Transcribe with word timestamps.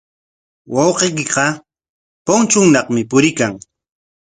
Wawqiykiqa 0.73 1.45
punchuunaqmi 2.25 3.01
puriykan. 3.09 3.53